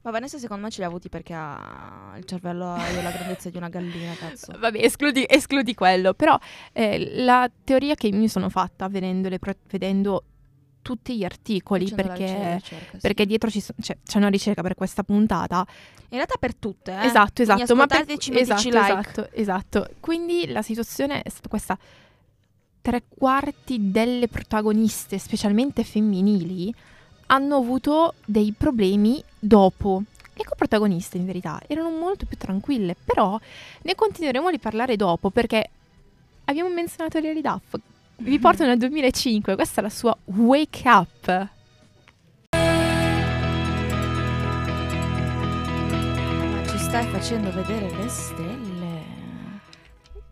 [0.03, 3.57] Ma Vanessa secondo me ce li ha avuti perché ha il cervello della grandezza di
[3.57, 4.53] una gallina, cazzo.
[4.57, 6.37] Vabbè, escludi, escludi quello, però
[6.71, 10.23] eh, la teoria che mi sono fatta pro- vedendo
[10.87, 12.97] tutti gli articoli, Facendo perché, ricerca, ricerca, sì.
[13.01, 15.65] perché dietro ci so- c'è, c'è una ricerca per questa puntata.
[16.09, 17.05] In realtà per tutte, eh.
[17.05, 17.75] Esatto, esatto.
[17.75, 18.79] Ma per, esatto, like.
[18.79, 19.89] esatto, esatto.
[19.99, 21.77] Quindi la situazione è stata questa.
[22.79, 26.73] Tre quarti delle protagoniste, specialmente femminili,
[27.25, 30.03] hanno avuto dei problemi dopo.
[30.33, 33.39] Le coprotagoniste, in verità, erano molto più tranquille, però
[33.81, 35.69] ne continueremo a riparlare dopo perché
[36.45, 37.75] abbiamo menzionato Hilary Duff.
[38.17, 41.47] Vi porto nel 2005, questa è la sua Wake Up.
[46.51, 49.01] Ma ci stai facendo vedere le stelle.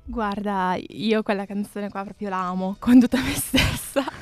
[0.04, 3.75] Guarda, io quella canzone qua proprio la amo con tutta me stessa.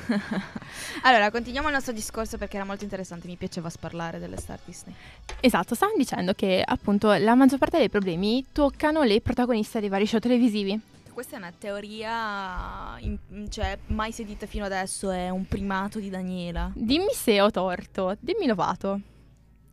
[1.02, 4.94] Allora, continuiamo il nostro discorso perché era molto interessante, mi piaceva sparlare delle star Disney.
[5.40, 10.06] Esatto, stavamo dicendo che appunto la maggior parte dei problemi toccano le protagoniste dei vari
[10.06, 10.80] show televisivi.
[11.12, 16.70] Questa è una teoria in- cioè, mai sentita fino adesso, è un primato di Daniela.
[16.74, 19.00] Dimmi se ho torto, dimmi Lovato.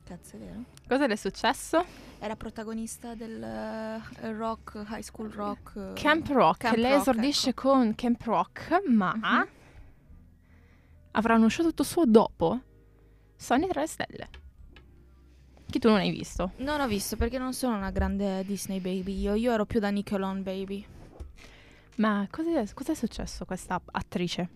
[0.06, 0.64] Cazzo, è vero?
[0.88, 1.84] Cosa le è successo?
[2.20, 5.94] Era protagonista del eh, rock, high school rock.
[5.94, 7.70] Camp Rock, Camp lei Rock, esordisce ecco.
[7.72, 9.48] con Camp Rock, ma Mhm.
[11.12, 12.60] Avrà uno show tutto suo dopo.
[13.36, 14.30] Sony tra le stelle.
[15.70, 16.52] Che tu non hai visto.
[16.58, 19.90] Non ho visto perché non sono una grande Disney baby io, io ero più da
[19.90, 20.86] Nickelodeon baby.
[21.98, 24.50] Ma cos'è, cos'è successo a questa attrice?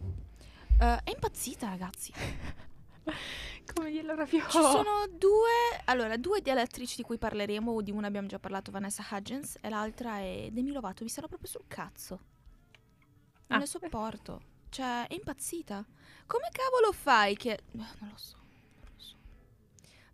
[0.80, 2.12] Eh, è impazzita ragazzi.
[3.74, 4.42] Come dirlo proprio?
[4.42, 8.72] Ci sono due, allora, due delle attrici di cui parleremo, di una abbiamo già parlato,
[8.72, 12.20] Vanessa Hudgens, e l'altra è Demi Lovato, mi sarà proprio sul cazzo.
[13.48, 13.58] Non Ah.
[13.58, 14.42] ne sopporto.
[14.76, 15.86] Cioè, è impazzita.
[16.28, 17.52] Come cavolo fai che...
[17.52, 19.16] eh, Non lo so, non lo so.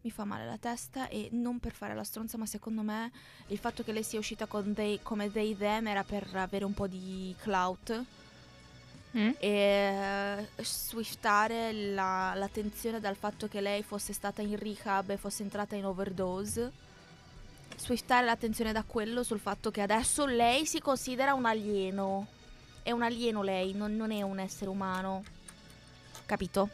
[0.01, 3.11] Mi fa male la testa e non per fare la stronza, ma secondo me
[3.47, 6.73] il fatto che lei sia uscita con they, come they them era per avere un
[6.75, 8.03] po' di clout
[9.17, 9.31] Mm?
[9.39, 15.43] e eh, swiftare la- l'attenzione dal fatto che lei fosse stata in rehab e fosse
[15.43, 16.71] entrata in overdose.
[17.75, 22.27] Swiftare l'attenzione da quello sul fatto che adesso lei si considera un alieno.
[22.83, 25.23] È un alieno lei, non, non è un essere umano.
[26.25, 26.69] Capito?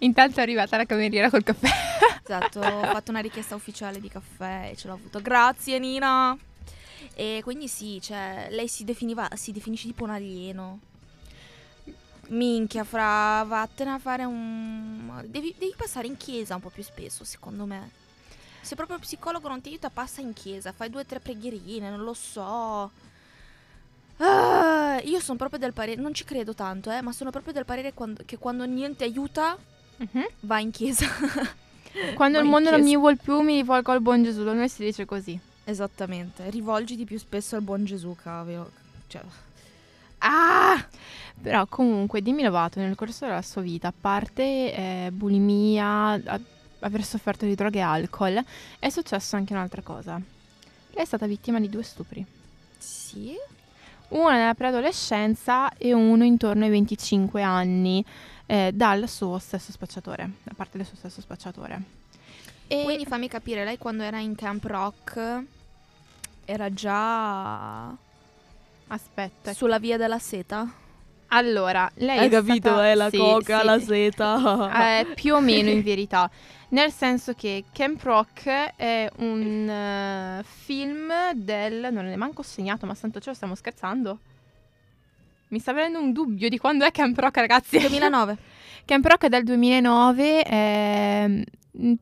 [0.00, 1.68] Intanto è arrivata la cameriera col caffè.
[2.28, 5.22] Esatto, ho fatto una richiesta ufficiale di caffè e ce l'ho avuto.
[5.22, 6.36] Grazie Nina!
[7.14, 10.80] E quindi sì, cioè, lei si definiva, si definisce tipo un alieno.
[12.28, 15.24] Minchia, fra, vattene a fare un...
[15.26, 17.90] Devi, devi passare in chiesa un po' più spesso, secondo me.
[18.60, 21.88] Se proprio il psicologo non ti aiuta, passa in chiesa, fai due o tre preghierine,
[21.88, 22.90] non lo so.
[24.18, 24.55] Ah,
[25.16, 27.92] io sono proprio del parere, non ci credo tanto, eh, ma sono proprio del parere
[27.92, 29.56] quando- che quando niente aiuta,
[30.40, 31.06] va in chiesa.
[32.14, 34.44] Quando Vai il mondo non mi vuol più, mi rivolgo al buon Gesù.
[34.44, 35.40] Da noi si dice così.
[35.64, 38.70] Esattamente, rivolgiti più spesso al buon Gesù, cavolo.
[39.06, 39.22] Cioè...
[40.18, 40.86] Ah!
[41.40, 46.40] Però comunque Demi Lovato nel corso della sua vita, a parte eh, bulimia, a-
[46.80, 48.44] aver sofferto di droghe e alcol,
[48.78, 50.20] è successo anche un'altra cosa.
[50.90, 52.22] Lei è stata vittima di due stupri.
[52.76, 53.34] Sì?
[54.08, 58.04] Uno nella preadolescenza e uno intorno ai 25 anni
[58.46, 61.82] eh, dal suo stesso spacciatore, da parte del suo stesso spacciatore.
[62.68, 65.42] E Quindi fammi capire, lei quando era in Camp Rock
[66.44, 67.88] era già
[68.88, 69.52] aspetta.
[69.52, 70.68] sulla via della seta?
[71.28, 72.52] Allora, lei è stata-
[73.10, 73.16] sì,
[73.80, 73.86] sì.
[73.86, 75.00] seta.
[75.00, 76.30] Eh, più o meno in verità.
[76.76, 81.88] Nel senso che Camp Rock è un eh, film del...
[81.90, 84.18] non ne manco segnato, ma santo cielo stiamo scherzando?
[85.48, 87.78] Mi sta venendo un dubbio di quando è Camp Rock, ragazzi.
[87.78, 88.36] 2009.
[88.84, 91.44] Camp Rock è del 2009, ehm,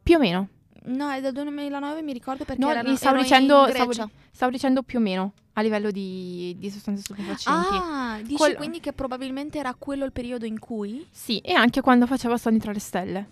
[0.03, 0.49] più o meno.
[0.87, 3.93] No, è del 2009 mi ricordo perché No, erano, stavo dicendo- stavo.
[4.33, 7.77] Stavo dicendo più o meno a livello di, di sostanze stupefacenti.
[7.77, 11.07] Ah, dici Quello- quindi che probabilmente era quello il periodo in cui?
[11.13, 13.29] Sì, e anche quando faceva Sogni tra le stelle.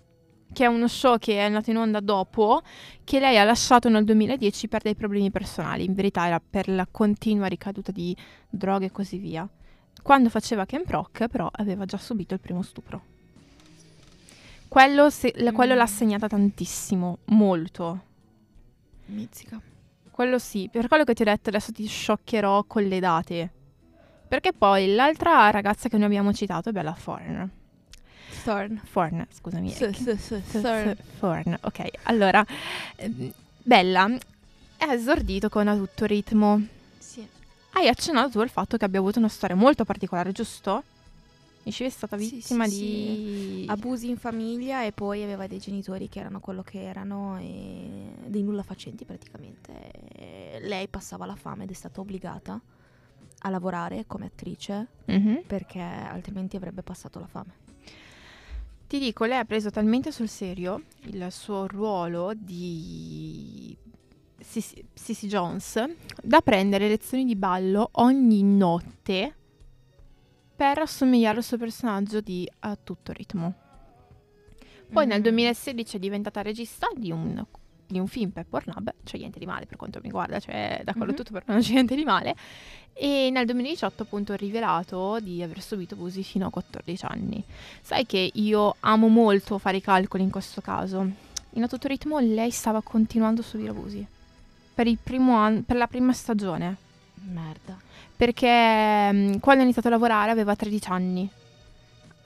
[0.52, 2.62] Che è uno show che è andato in onda dopo,
[3.04, 5.84] che lei ha lasciato nel 2010 per dei problemi personali.
[5.84, 8.16] In verità era per la continua ricaduta di
[8.48, 9.48] droghe e così via.
[10.02, 13.02] Quando faceva Camp Rock, però, aveva già subito il primo stupro.
[14.68, 15.76] Quello, se- l- quello Mm.
[15.76, 18.04] l'ha segnata tantissimo, molto.
[19.06, 19.60] Mizzica.
[20.10, 23.52] Quello sì, per quello che ti ho detto adesso ti scioccherò con le date.
[24.28, 27.50] Perché poi l'altra ragazza che noi abbiamo citato è Bella Thorne.
[28.42, 28.80] Thorn.
[28.92, 29.70] Thorne, scusami.
[29.70, 30.94] Sì, sì, sì, Th- Thorn.
[30.94, 31.90] Th- Thorne, ok.
[32.04, 32.44] Allora,
[32.96, 34.08] ehm, Bella
[34.76, 36.60] è esordito con A tutto ritmo.
[36.98, 37.26] Sì.
[37.74, 40.82] Hai accennato tu al fatto che abbia avuto una storia molto particolare, giusto?
[41.62, 43.66] Dicevi è stata Sì, vittima sì, di...
[43.68, 48.42] Abusi in famiglia e poi aveva dei genitori che erano quello che erano e dei
[48.42, 49.72] nulla facenti praticamente.
[50.12, 52.60] E lei passava la fame ed è stata obbligata
[53.44, 55.42] a lavorare come attrice Mhm.
[55.46, 57.52] perché altrimenti avrebbe passato la fame.
[58.92, 63.74] Ti dico, lei ha preso talmente sul serio il suo ruolo di
[64.38, 65.82] Sissy Sissy Jones
[66.22, 69.34] da prendere lezioni di ballo ogni notte
[70.54, 73.54] per assomigliare al suo personaggio di A tutto ritmo.
[74.92, 75.22] Poi nel Mm.
[75.22, 77.42] 2016 è diventata regista di un,
[77.92, 80.92] di un film per Pornhub, cioè niente di male per quanto mi riguarda, cioè da
[80.92, 81.16] quello Mhm.
[81.16, 82.34] tutto per non c'è niente di male.
[82.94, 87.42] E nel 2018 appunto ha rivelato di aver subito abusi fino a 14 anni.
[87.80, 91.08] Sai che io amo molto fare i calcoli in questo caso.
[91.54, 94.06] In a tutto ritmo lei stava continuando a subire abusi.
[94.74, 96.76] Per, il primo anno, per la prima stagione.
[97.14, 97.78] Merda.
[98.16, 101.28] Perché mm, quando ha iniziato a lavorare aveva 13 anni.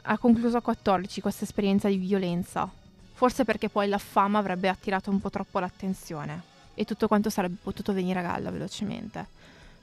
[0.09, 2.71] Ha concluso a 14 questa esperienza di violenza.
[3.17, 6.43] Forse perché poi la fama avrebbe attirato un po' troppo l'attenzione.
[6.75, 9.27] E tutto quanto sarebbe potuto venire a galla velocemente.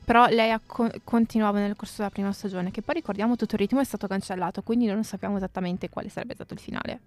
[0.05, 3.61] Però lei ha co- continuava nel corso della prima stagione, che poi ricordiamo tutto il
[3.61, 6.99] ritmo è stato cancellato, quindi non sappiamo esattamente quale sarebbe stato il finale.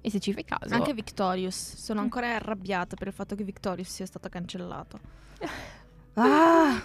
[0.00, 0.74] E se ci fai caso...
[0.74, 1.76] Anche Victorious.
[1.76, 2.04] Sono Mm.
[2.04, 4.98] ancora arrabbiata per il fatto che Victorious sia stato cancellato.
[6.14, 6.82] Ah,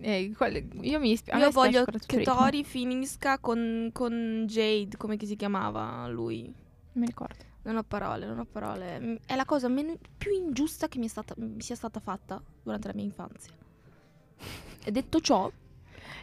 [0.00, 1.42] eh, quelle- io mi dispiace.
[1.42, 6.54] io voglio che Tori finisca con, con Jade, come che si chiamava lui.
[6.94, 7.50] Mi ricordo.
[7.62, 9.20] Non ho parole, non ho parole.
[9.24, 12.88] È la cosa meno- più ingiusta che mi, è stata, mi sia stata fatta durante
[12.88, 13.52] la mia infanzia.
[14.84, 15.50] E detto ciò,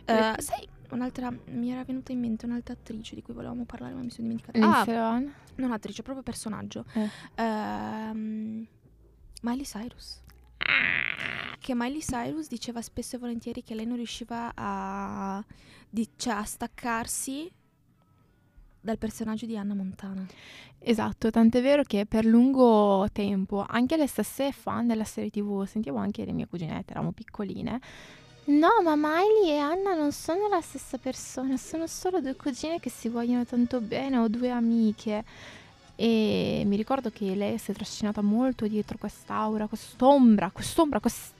[0.06, 4.02] eh, sai, un'altra, mi era venuta in mente un'altra attrice di cui volevamo parlare, ma
[4.02, 4.60] mi sono dimenticata.
[4.60, 6.86] Ah, Lindsay non attrice, proprio personaggio.
[6.94, 7.10] Eh.
[7.36, 8.68] Ehm,
[9.42, 10.22] Miley Cyrus.
[11.60, 15.44] Che Miley Cyrus diceva spesso e volentieri che lei non riusciva a,
[15.90, 17.50] di- cioè, a staccarsi
[18.82, 20.26] dal personaggio di Anna Montana.
[20.80, 25.98] Esatto, tant'è vero che per lungo tempo anche le stesse fan della serie TV, sentivo
[25.98, 27.80] anche le mie cuginette, eravamo piccoline.
[28.46, 32.90] No, ma Miley e Anna non sono la stessa persona, sono solo due cugine che
[32.90, 35.24] si vogliono tanto bene o due amiche.
[35.96, 41.34] E mi ricordo che lei si è trascinata molto dietro quest'aura, quest'ombra, quest'ombra, quest...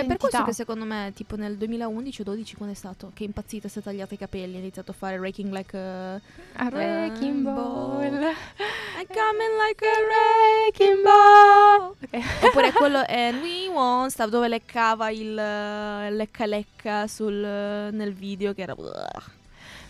[0.00, 3.10] È per questo che secondo me, tipo nel 2011 o 12, quando è stato?
[3.14, 6.14] Che è impazzita, si è tagliata i capelli, ha iniziato a fare Raking Like a...
[6.14, 8.02] A Wrecking Ball.
[8.02, 11.94] I'm coming like a Wrecking Ball.
[12.00, 12.44] Ok.
[12.46, 18.54] Oppure quello And We Won't Stop, dove leccava il eh, lecca lecca sul, nel video,
[18.54, 18.76] che era...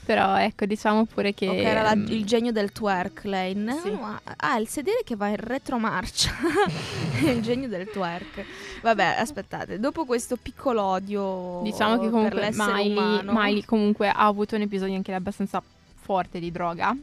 [0.08, 1.46] Però ecco, diciamo pure che...
[1.48, 3.54] Ok, era la- mm, il genio del twerk lei.
[3.54, 3.90] No, Sì.
[3.90, 6.30] ha, ha il sedere che va in retromarcia.
[7.20, 8.42] Il genio del twerk.
[8.80, 13.32] Vabbè, aspettate, dopo questo piccolo odio Diciamo che comunque Miley, umano.
[13.34, 15.62] Miley comunque ha avuto un episodio anche abbastanza
[16.00, 16.96] forte di droga.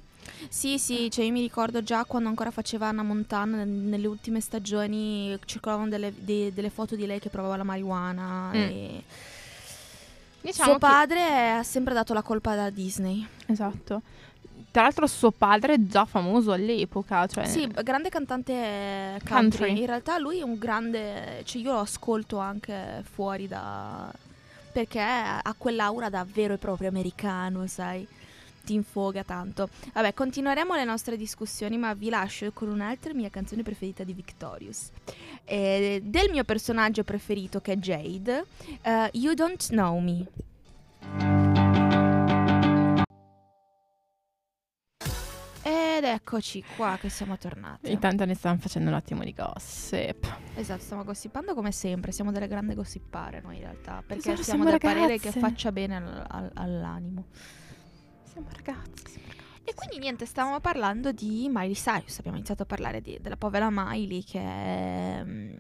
[0.50, 4.40] Sì, sì, cioè io mi ricordo già quando ancora faceva Anna Montana, nel- nelle ultime
[4.40, 8.54] stagioni circolavano delle, de- delle foto di lei che provava la marijuana Mm.
[8.56, 9.04] e
[10.46, 13.28] Diciamo suo che- padre ha sempre dato la colpa alla Disney.
[13.48, 14.02] Esatto.
[14.72, 17.46] Tra l'altro suo padre è già famoso all'epoca, cioè...
[17.46, 19.28] Sì, grande cantante country.
[19.28, 19.80] Country.
[19.80, 24.12] In realtà lui è un grande, cioè io lo ascolto anche fuori da
[24.74, 28.06] perché ha quell'aura da vero e proprio americano, sai.
[28.66, 29.70] Ti infoga tanto.
[29.94, 34.90] Vabbè, continueremo le nostre discussioni, ma vi lascio con un'altra mia canzone preferita di Victorious.
[35.48, 38.46] Eh, del mio personaggio preferito che è Jade,
[38.82, 40.26] eh, You Don't Know Me.
[45.64, 47.92] Ed eccoci qua che siamo tornati.
[47.92, 50.28] Intanto ne stanno facendo un attimo di gossip.
[50.56, 54.66] Esatto, stiamo gossipando come sempre, siamo delle grandi gossipare noi in realtà, perché Esatto, siamo
[54.66, 55.32] del parere ragazze.
[55.32, 57.26] che faccia bene al- al- all'animo.
[58.32, 59.02] Siamo ragazzi.
[59.10, 59.45] siamo ragazzi.
[59.68, 63.70] E quindi niente, stavamo parlando di Miley Cyrus, abbiamo iniziato a parlare di- della povera
[63.72, 65.54] Miley che mm,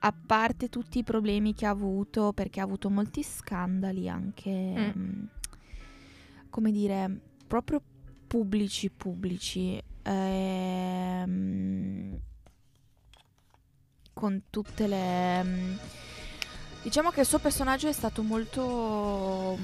[0.00, 4.90] a parte tutti i problemi che ha avuto, perché ha avuto molti scandali anche, Mm.
[4.98, 5.24] mm,
[6.48, 7.82] come dire, proprio
[8.26, 12.18] pubblici pubblici, ehm,
[14.14, 15.42] con tutte le...
[15.44, 15.76] mm,
[16.82, 19.58] Diciamo che il suo personaggio è stato molto...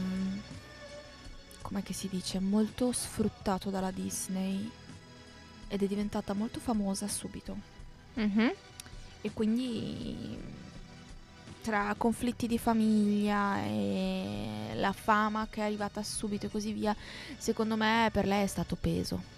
[1.72, 2.38] mm, che si dice?
[2.40, 4.70] Molto sfruttato dalla Disney
[5.68, 7.56] ed è diventata molto famosa subito.
[8.14, 8.52] Mhm.
[9.20, 10.38] E quindi
[11.62, 16.94] tra conflitti di famiglia e la fama che è arrivata subito e così via,
[17.36, 19.34] secondo me per lei è stato peso.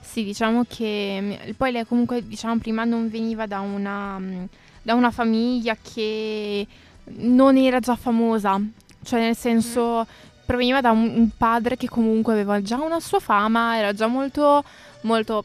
[0.00, 4.44] Sì, diciamo che mm, poi lei comunque, diciamo, prima non veniva da una, mm,
[4.82, 6.66] da una famiglia che
[7.04, 8.60] non era già famosa,
[9.04, 10.06] cioè nel senso
[10.44, 14.62] proveniva da un, un padre che comunque aveva già una sua fama, era già molto,
[15.02, 15.44] molto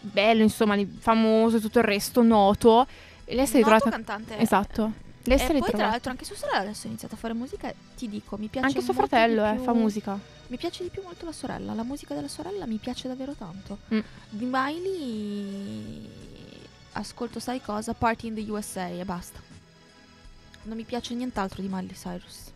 [0.00, 2.86] bello, insomma, famoso e tutto il resto, noto.
[3.24, 3.90] E lei si è ritrovata...
[3.90, 4.38] cantante.
[4.38, 5.06] Esatto.
[5.24, 5.90] Lei si E è poi tra ritrovata...
[5.90, 8.80] l'altro anche sua sorella adesso ha iniziato a fare musica, ti dico, mi piace Anche
[8.80, 10.18] suo fratello eh, più- fa musica.
[10.46, 13.78] Mi piace di più molto la sorella, la musica della sorella mi piace davvero tanto.
[13.92, 13.98] Mm.
[14.30, 16.08] Di Miley
[16.92, 17.92] ascolto sai cosa?
[17.92, 19.38] Party in the USA e basta.
[20.62, 22.52] Non mi piace nient'altro di Miley Cyrus.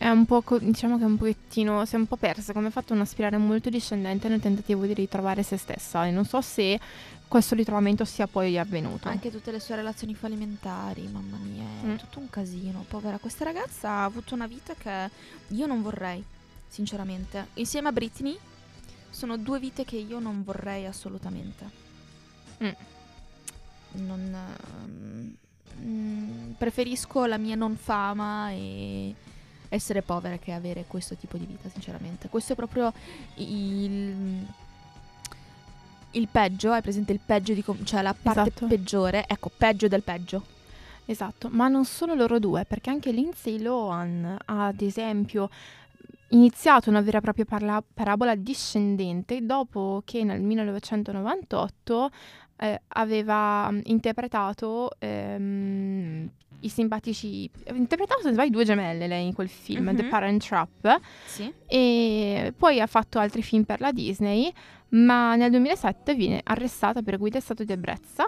[0.00, 2.68] È un po', co- diciamo che è un pochettino, si è un po' persa, come
[2.68, 6.40] ha fatto una spirale molto discendente nel tentativo di ritrovare se stessa e non so
[6.40, 6.78] se
[7.26, 9.08] questo ritrovamento sia poi avvenuto.
[9.08, 11.96] Anche tutte le sue relazioni fallimentari, mamma mia, è Mm.
[11.96, 12.84] tutto un casino.
[12.86, 15.10] Povera, questa ragazza ha avuto una vita che
[15.48, 16.22] io non vorrei,
[16.68, 17.48] sinceramente.
[17.54, 18.38] Insieme a Britney
[19.10, 21.68] sono due vite che io non vorrei assolutamente.
[22.62, 22.70] Mm.
[24.06, 24.36] Non,
[25.82, 29.12] mm, preferisco la mia non fama e
[29.68, 32.28] essere povera che avere questo tipo di vita, sinceramente.
[32.28, 32.92] Questo è proprio
[33.36, 34.46] il
[36.12, 38.66] il peggio, hai presente il peggio di com- cioè la parte Esatto.
[38.66, 40.42] peggiore, ecco, peggio del peggio.
[41.04, 45.48] Esatto, ma non solo loro due, perché anche Lindsay Lohan ha ad esempio
[46.30, 52.10] iniziato una vera e propria parla- parabola discendente dopo che nel 1998
[52.56, 56.28] eh, aveva mm, interpretato ehm,
[56.60, 57.50] i simpatici...
[57.62, 60.08] aveva interpretato, se non sbaglio, due gemelle lei in quel film, The Mhm.
[60.08, 61.52] Parent Trap, Sì.
[61.66, 64.52] e poi ha fatto altri film per la Disney,
[64.90, 68.26] ma nel 2007 viene arrestata per guida in stato di ebbrezza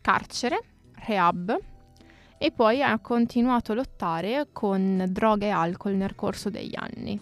[0.00, 0.62] carcere,
[1.06, 1.58] rehab
[2.38, 7.20] e poi ha continuato a lottare con droga e alcol nel corso degli anni.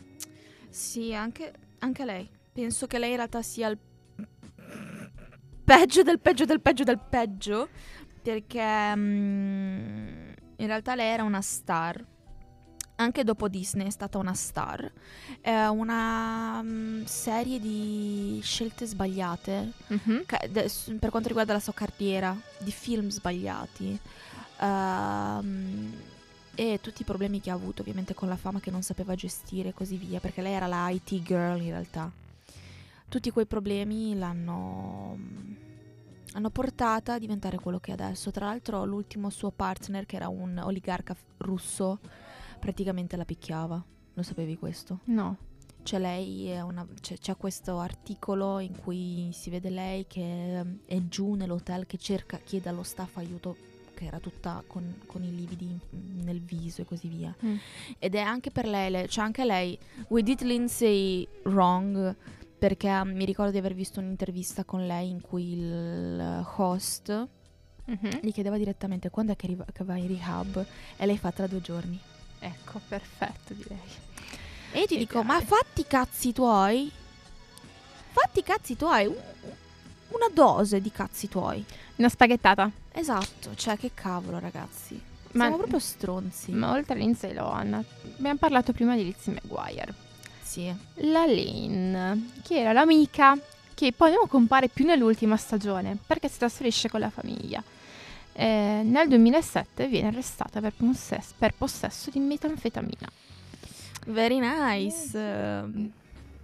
[0.69, 2.29] Sì, anche, anche lei.
[2.53, 3.79] Penso che lei in realtà sia il
[5.65, 7.69] peggio del peggio del peggio del peggio.
[8.23, 12.05] Perché mm, in realtà lei era una star.
[12.97, 14.93] Anche dopo Disney è stata una star.
[15.41, 19.73] È una mm, serie di scelte sbagliate
[20.27, 23.99] ca- de- per quanto riguarda la sua carriera, di film sbagliati
[24.61, 25.93] ehm,
[26.55, 29.71] e tutti i problemi che ha avuto ovviamente con la fama che non sapeva gestire
[29.71, 32.11] e così via, perché lei era la IT girl in realtà.
[33.09, 35.17] Tutti quei problemi l'hanno
[36.35, 38.31] hanno portata a diventare quello che è adesso.
[38.31, 41.99] Tra l'altro l'ultimo suo partner, che era un oligarca russo,
[42.59, 43.83] praticamente la picchiava.
[44.15, 45.01] Lo sapevi questo?
[45.05, 45.37] No.
[45.83, 51.35] C'è lei, una- c'è, c'è questo articolo in cui si vede lei che è giù
[51.35, 53.57] nell'hotel che cerca, chiede allo staff aiuto,
[53.95, 55.79] che era tutta con, con i lividi
[56.23, 57.35] nel viso e così via.
[57.45, 57.57] Mm.
[57.99, 62.15] Ed è anche per lei, le- c'è anche lei, we did Lindsay wrong,
[62.61, 67.27] perché mm, mi ricordo di aver visto un'intervista con lei in cui il host
[67.87, 68.21] Mhm.
[68.23, 70.65] gli chiedeva direttamente quando è che, arriva- che va in rehab
[70.97, 71.99] e lei fa tra due giorni.
[72.39, 73.79] Ecco, perfetto direi.
[74.73, 75.25] E io ti E dico, dai.
[75.25, 76.93] ma fatti i cazzi tuoi.
[78.13, 79.07] Fatti i cazzi tuoi.
[79.07, 79.17] un-
[80.11, 81.65] Una dose di cazzi tuoi.
[81.97, 82.71] Una spaghettata.
[82.93, 85.01] Esatto, cioè che cavolo ragazzi.
[85.33, 86.51] Ma- Siamo proprio stronzi.
[86.53, 87.75] Ma oltre a Lindsay Lohan,
[88.19, 89.95] abbiamo parlato prima di Lizzie McGuire.
[90.51, 90.75] Sì.
[90.95, 93.39] La Lane, che era l'amica
[93.73, 97.63] che poi non compare più nell'ultima stagione perché si trasferisce con la famiglia.
[98.33, 103.09] Eh, nel 2007 viene arrestata per possesso, per possesso di metanfetamina.
[104.09, 105.17] Very nice.
[105.17, 105.93] Ehm,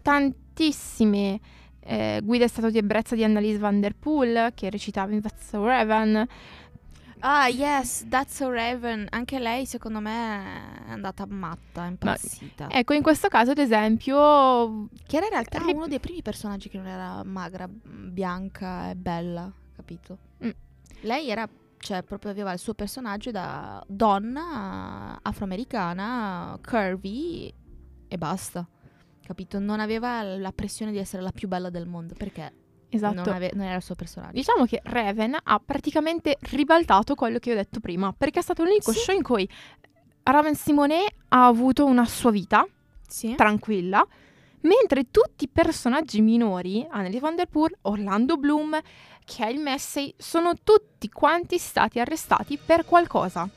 [0.02, 1.40] Tantissime
[1.80, 5.64] eh, guide stato di ebbrezza di Annalise Van Der Poel che recitava in That's So
[5.64, 6.24] Raven.
[7.20, 9.06] Ah, yes, That's a Raven.
[9.10, 12.68] Anche lei, secondo me, è andata matta, impazzita.
[12.70, 16.68] Ecco, in questo caso, ad esempio, Che era in realtà Rip- uno dei primi personaggi
[16.68, 20.18] che non era magra, bianca e bella, capito?
[20.44, 20.50] Mm.
[21.02, 21.48] Lei era,
[21.78, 27.52] cioè, proprio aveva il suo personaggio da donna afroamericana, curvy
[28.08, 28.66] e basta.
[29.22, 29.58] Capito?
[29.58, 32.52] Non aveva la pressione di essere la più bella del mondo perché
[32.88, 33.14] esatto.
[33.24, 34.32] non, ave- non era il suo personaggio.
[34.32, 38.92] Diciamo che Raven ha praticamente ribaltato quello che ho detto prima, perché è stato l'unico
[38.92, 38.98] Sì.
[38.98, 39.48] show in cui
[40.22, 42.66] Raven Simone ha avuto una sua vita
[43.06, 43.34] Sì.
[43.34, 44.06] tranquilla
[44.62, 48.76] Mentre tutti i personaggi minori, Anneli Van Der Poel, Orlando Bloom,
[49.24, 53.48] Kyle Massey, sono tutti quanti stati arrestati per qualcosa.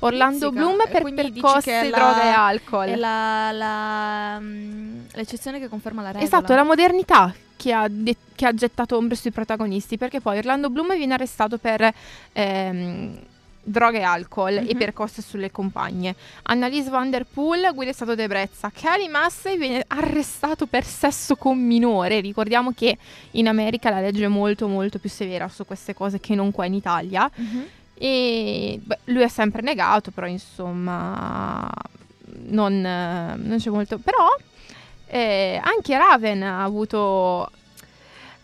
[0.00, 0.64] Orlando Pizzica.
[0.64, 2.86] Bloom E per percosse, la- droga e alcol.
[2.86, 6.24] È la, la, mm, l'eccezione che conferma la regola.
[6.24, 10.38] Esatto, è la modernità che ha, de- che ha gettato ombre sui protagonisti, perché poi
[10.38, 11.92] Orlando Bloom viene arrestato per
[12.32, 13.18] ehm,
[13.66, 14.76] droga e alcol e Mhm.
[14.78, 16.14] percosse sulle compagne.
[16.42, 18.70] Annalise Van Der Poel guida in stato d'ebbrezza.
[18.74, 22.20] Kelly Massey viene arrestato per sesso con minore.
[22.20, 22.98] Ricordiamo che
[23.32, 26.66] in America la legge è molto molto più severa su queste cose che non qua
[26.66, 27.30] in Italia.
[27.34, 27.64] Mhm.
[27.96, 31.70] E beh, lui ha sempre negato, però insomma
[32.48, 33.98] non, non c'è molto.
[33.98, 34.26] Però
[35.14, 37.42] eh, anche Raven ha avuto,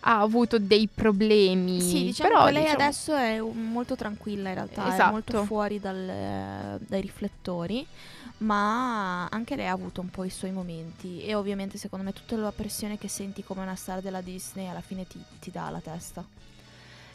[0.01, 1.81] ha avuto dei problemi.
[1.81, 5.11] Sì, diciamo però, che lei diciamo- adesso è molto tranquilla in realtà, è Esatto.
[5.11, 7.85] molto fuori dal- dai riflettori,
[8.39, 12.37] ma anche lei ha avuto un po' i suoi momenti e ovviamente secondo me tutta
[12.37, 15.81] la pressione che senti come una star della Disney alla fine ti, ti dà alla
[15.81, 16.25] testa.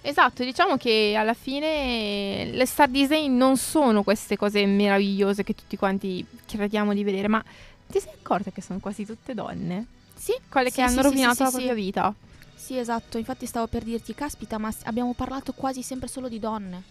[0.02, 5.78] Esatto, diciamo che alla fine le star Disney non sono queste cose meravigliose che tutti
[5.78, 7.44] quanti crediamo di vedere, ma
[7.88, 9.86] ti sei accorta che sono quasi tutte donne?
[10.16, 11.82] Sì, Quelle Sì, che hanno sì, sì, rovinato sì, la sì, propria sì.
[11.82, 12.14] vita.
[12.56, 16.84] Sì, esatto, infatti stavo per dirti, caspita, ma abbiamo parlato quasi sempre solo di donne.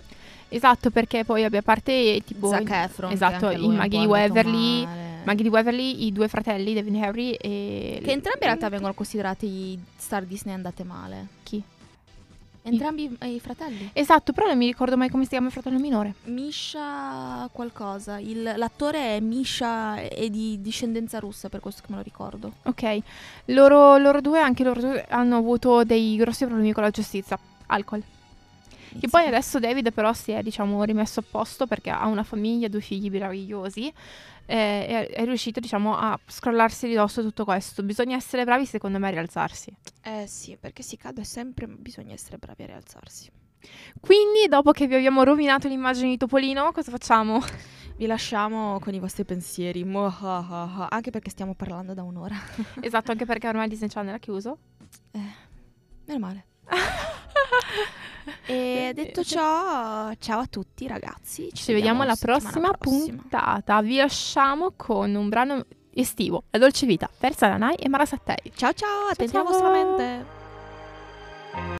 [0.48, 4.86] Esatto, perché poi vabbè, a parte tipo Zac Efron, esatto, i maghi po' di Waverly.
[5.24, 9.78] Maggie di Waverly, i due fratelli, Devin Harry e Che entrambi in realtà vengono considerati
[9.96, 11.28] star Disney andate male.
[11.42, 11.62] Chi?
[12.66, 13.90] Entrambi i, i fratelli.
[13.92, 16.14] Esatto, però non mi ricordo mai come si chiama il fratello minore.
[16.24, 18.18] Misha qualcosa.
[18.18, 22.52] Il- l'attore è Misha è di discendenza russa, per questo che me lo ricordo.
[22.62, 22.98] Ok.
[23.46, 27.38] Loro, loro due, anche loro due, hanno avuto dei grossi problemi con la giustizia.
[27.66, 28.02] Alcol.
[28.98, 32.68] Che poi adesso David però si è, diciamo, rimesso a posto perché ha una famiglia,
[32.68, 33.92] due figli meravigliosi.
[34.46, 37.82] Eh, e è riuscito, diciamo, a scrollarsi di dosso tutto questo.
[37.82, 39.74] Bisogna essere bravi, secondo me, a rialzarsi.
[40.02, 43.30] Eh sì, perché si cade sempre, bisogna essere bravi a rialzarsi.
[44.00, 47.42] Quindi, dopo che vi abbiamo rovinato l'immagine di Topolino, cosa facciamo?
[47.96, 52.34] Vi lasciamo con i vostri pensieri, anche perché stiamo parlando da un'ora.
[52.80, 54.58] esatto, anche perché ormai Disney Channel ha chiuso.
[56.06, 56.46] Meno male.
[58.46, 61.50] E detto ciò, ciao a tutti ragazzi.
[61.52, 63.20] Ci vediamo alla prossima, prossima.
[63.20, 63.80] puntata.
[63.82, 68.52] Vi lasciamo con un brano estivo, La dolce vita, per Saranai e Mara Sattei.
[68.54, 69.40] Ciao ciao, attenti ciao.
[69.42, 70.24] alla vostra mente.